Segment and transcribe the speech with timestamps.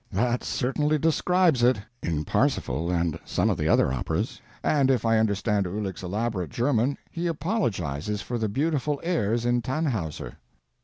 [0.11, 5.67] That certainly describes it—in "Parsifal" and some of the other operas; and if I understand
[5.67, 10.37] Uhlic's elaborate German he apologizes for the beautiful airs in "Tannhauser."